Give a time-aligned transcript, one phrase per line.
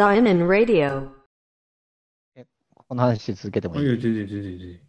[0.00, 1.10] Zion Radio.
[2.88, 3.82] この話続けてもあ、い？
[3.82, 4.80] いいや、全然、全然、全然。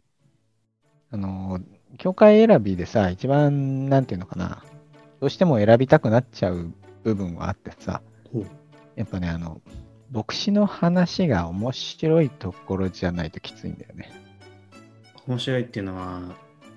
[1.11, 1.59] あの、
[1.97, 4.63] 教会選びでさ、一番、なんていうのかな、
[5.19, 6.73] どうしても選びたくなっちゃう
[7.03, 8.01] 部分はあってさ、
[8.31, 8.45] ほう。
[8.95, 9.59] やっぱね、あの、
[10.13, 14.13] 牧師の話が面白いところじゃないときついんだよね。
[15.27, 16.21] 面白いっていうのは、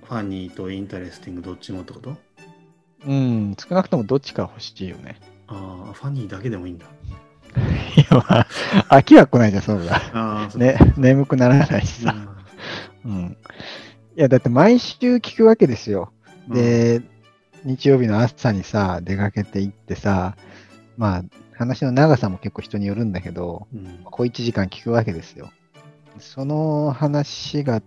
[0.03, 2.17] funny と interesting どっちもってこと？
[3.07, 5.21] うん、少なくともどっちか欲しいよね。
[5.47, 6.87] ああ、ファニーだけでもいいんだ。
[7.97, 8.47] いや、まあ、
[8.91, 10.49] 飽きは来ないじゃん、そうだ。
[10.57, 12.15] ね、眠くならないしさ。
[13.05, 13.37] うん。
[14.17, 16.13] いや、だって毎週聞くわけですよ。
[16.49, 17.03] うん、で、
[17.65, 20.37] 日曜日の朝にさ、出かけて行ってさ、
[20.97, 21.23] まあ、
[21.57, 25.51] 話の長さも結構人によるんだけど、うん、小1時間聞くわけですよ。
[26.19, 27.83] その話が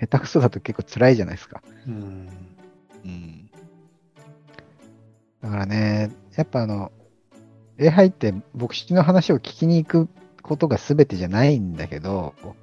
[0.00, 1.62] 下手くそだと結構辛いじゃないですか。
[1.86, 2.28] うん。
[3.04, 3.50] うん。
[5.42, 6.92] だからね、やっぱあの、
[7.78, 10.08] 礼拝って牧師の話を聞きに行く
[10.42, 12.56] ことが全てじゃないんだけど、ほ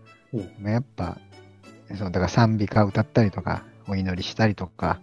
[0.63, 1.17] やっぱ、
[1.95, 4.99] そのだから賛美歌歌ったりとか、お祈りしたりとか、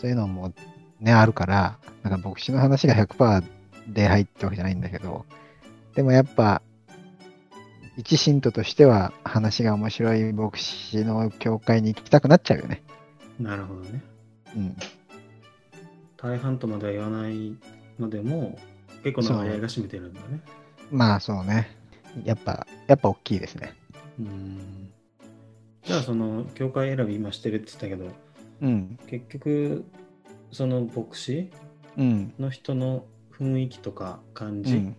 [0.00, 0.52] そういうのも
[1.00, 3.44] ね、あるから、なんか牧師の話が100%
[3.92, 5.26] 礼拝ってわけじゃないんだけど、
[5.94, 6.62] でもやっぱ、
[7.96, 12.82] 一信徒としては話が面白い牧師の教会に行きたくなっちゃうよね。
[13.40, 14.02] なるほどね。
[14.54, 14.76] うん。
[16.16, 17.56] 大半とまでは言わない
[17.98, 18.58] のでも、
[19.12, 20.40] 結構が占めてるんだね。
[20.90, 21.68] まあそうね。
[22.24, 23.74] やっぱ、やっぱ大きいですね。
[24.18, 24.90] うん。
[25.84, 28.10] じゃあ、その、教会選び今してるって言ったけど、
[28.62, 28.98] うん。
[29.06, 29.84] 結局、
[30.50, 31.50] その牧師
[31.96, 32.34] うん。
[32.38, 33.04] の人の
[33.38, 34.96] 雰囲気とか感じうん。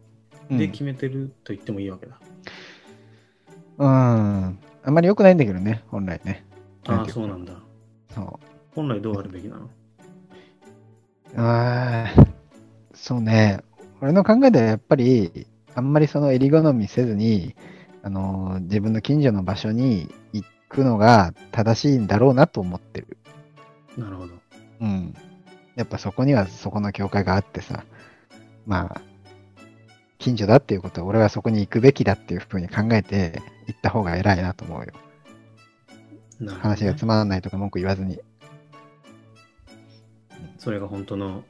[0.50, 2.18] うんで決めてると言ってもいいわけだ。
[3.80, 3.88] うん。
[3.88, 4.58] あ
[4.90, 6.46] んまり良くないんだけどね、本来ね。
[6.86, 7.54] ああ、そうなんだ。
[8.16, 8.34] そう。
[8.74, 9.70] 本来どうあるべきなの？
[11.36, 12.28] あー
[12.94, 13.60] そうね。
[14.02, 17.56] 俺の考えではやっぱり、あんまりその襟好みせずに、
[18.04, 23.18] あのー自分の近所の場所に行くのが正しいんだろうなと思ってる。
[23.98, 24.34] なるほど。
[24.82, 25.14] うん。
[25.76, 27.84] やっぱそこにはそこの教会があってさ、
[28.66, 29.02] まあ、
[30.18, 34.88] 近所だっていうことは俺はそこに行くべきだっていうふうに考えて行った方が偉いなと思うよ。
[36.40, 38.20] ね話がつまらないとか文句言わずに。
[40.58, 41.44] それが本当の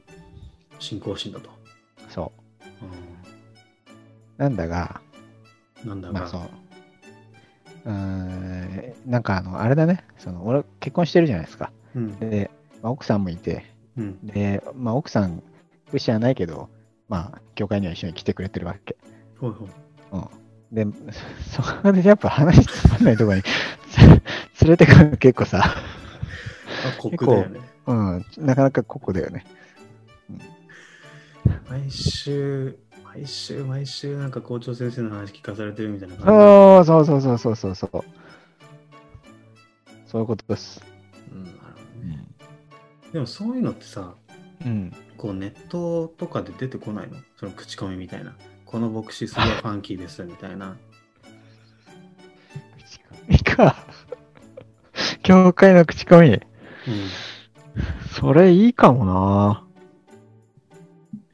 [0.78, 1.57] 信仰心だと。
[4.38, 5.00] なんだが、
[5.84, 6.40] ん、なんだが、まあそう。
[7.84, 11.70] うーん、なんかあの、あれだね、その俺結婚してるじゃないですか。
[11.94, 12.18] うん。
[12.18, 12.50] で、
[12.82, 13.66] まあ、奥さんもいて、
[13.98, 14.26] うん。
[14.26, 15.40] で、まあ、奥さん、
[15.90, 16.70] クリスチャンはないけど、
[17.08, 18.96] まあ、教会には一緒に来てくれてるわけ。
[19.38, 19.68] ほいほい。
[20.72, 20.86] で、
[21.50, 23.42] そこでやっぱ話つまんないところに
[24.60, 25.72] 連れてくるの結構さ、あ、
[26.98, 27.60] コックだよね。
[27.86, 29.46] うん、なかなかここだよね。
[31.70, 32.78] 毎週、
[33.18, 38.04] 毎週、毎週、なんか校長先生の話聞かされてるみたいな感そうそうそうそうそうそうそう。
[40.06, 40.80] そういうことです。
[40.80, 41.34] じ。
[41.34, 41.60] うん、なるほ
[42.00, 42.24] どね。
[43.12, 44.14] でもそういうのってさ、
[44.64, 44.94] うん。
[45.16, 47.16] こうネットとかで出てこないの？
[47.36, 48.36] その口コミみたいな。
[48.64, 50.76] この牧師すごいファンキーですみたいな。
[52.78, 53.84] 口コミか。
[55.24, 56.28] 教会の口コミ。
[56.28, 56.40] うん。
[58.12, 59.64] それいいかもな。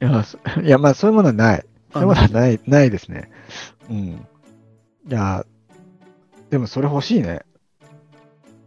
[0.01, 1.65] いや、そいやまあそういうものはない。
[1.95, 3.31] そういうものはない、ないですね。
[3.89, 3.97] うん。
[3.97, 4.19] い
[5.07, 5.45] や、
[6.49, 7.41] でもそれ欲しいね。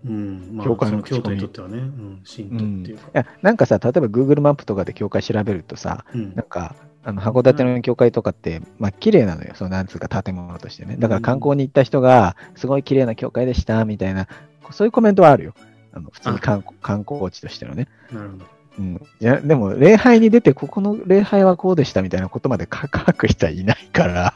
[0.06, 2.56] うん、まあ、教会の教徒にとってはね、うん、信うん。
[2.56, 3.10] い徒っていうか。
[3.12, 6.74] や、なんかさ、例えば Google マップとかで教会調べるとさ、うんなんか、
[7.04, 9.52] あの函館の教会とかって、まあ綺麗なのよ。
[9.54, 10.96] そのなんつうか建物としてね。
[10.98, 14.26] だから観光に行った人が、すごい綺麗な教会でした、みたいな、
[14.70, 15.54] そういうコメントはあるよ。
[15.92, 17.88] あの普通に観光観光地としてのね。
[18.10, 18.57] なるほど。
[18.78, 18.94] うん。
[19.20, 24.34] いや、でも、礼拝に出て、ここの礼拝はこうでしたみたいなことまで書く人はいないから。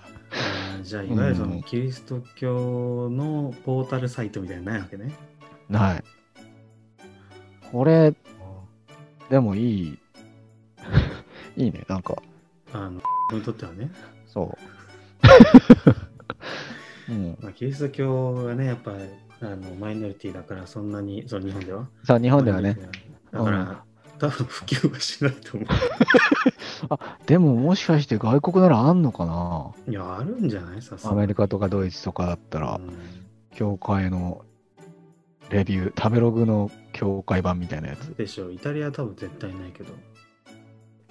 [0.83, 5.13] じゃあ、いわゆるそうんのキリスト教のポータルサイトみたいなのないわけね。
[5.69, 6.05] ない。
[7.71, 8.15] これ、
[9.31, 9.99] でもいい。
[11.57, 12.21] いいね、なんか、
[12.73, 13.01] あの、
[13.33, 13.91] にとってはね。
[14.27, 14.59] そ
[17.09, 17.13] う。
[17.13, 17.39] うん。
[17.41, 18.99] まあ、キリスト教がね、やっぱり
[19.41, 21.89] あのマイノリティだから、そんなに、その日本では。
[22.05, 22.77] そう、日本ではね。
[23.31, 23.92] だから、うん
[24.23, 25.67] 多分普及はしないと思
[26.91, 29.73] あ、でももしかして外国ならあんのかな？
[29.87, 29.91] う。
[29.91, 30.83] いや、あるんじゃない？
[30.83, 32.93] さすがにアメリカとかドイツとかだったら、うん
[33.55, 34.47] 教会の
[35.51, 38.15] レビュー、食べログの教会版みたいなやつ？
[38.17, 38.53] でしょう。
[38.53, 39.93] イタリアは多分絶対ないけど。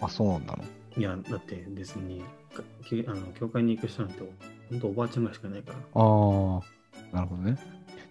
[0.02, 0.64] あ、そうなの
[0.98, 2.22] いや、だってですね、
[2.56, 4.24] かきあの教会に行く人なんて、
[4.72, 5.78] 本当おばあちゃんぐらいしかいないから。
[5.78, 7.58] ああ、なるほどね。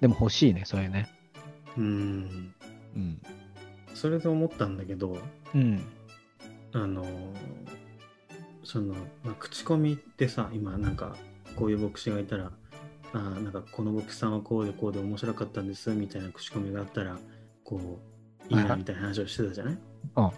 [0.00, 1.08] でも欲しいね、それね。
[1.76, 2.54] うん。
[2.94, 3.22] うん。
[4.00, 5.18] それで思ったんだけど、
[5.54, 5.82] うん。
[6.72, 7.04] あの、
[8.64, 11.16] その、まあ、口コミってさ、今なんか
[11.56, 12.50] こういう牧師がいたら、
[13.12, 17.18] あーなんかこの牧師さんはこうでこうで面白かったんですみたいな口コミがあったら、
[17.62, 18.00] こ
[18.48, 19.78] う、いいないみたいな話をしてたじゃない？
[20.16, 20.30] うん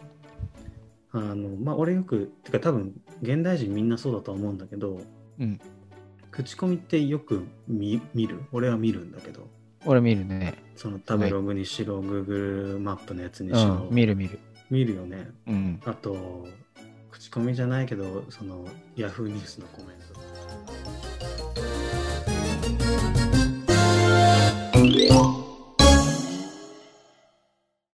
[1.15, 5.03] あの、まあ、俺よく、てか多分、現代人みんなそうだと思うんだけど、
[5.39, 5.61] うん。
[6.31, 8.41] 口コミってよく見見る？
[8.51, 9.47] 俺は見るんだけど、
[9.85, 10.55] 俺見るね。
[10.77, 13.89] その食べログにしろ、Google マップのやつにうしろ、ん。
[13.91, 14.39] 見る見る。
[14.71, 15.29] 見るよね。
[15.47, 15.81] うん。
[15.85, 16.47] あと、
[17.11, 18.65] 口コミじゃないけど、その
[18.97, 19.97] Yahoo ニュースのコメン
[25.37, 25.42] ト。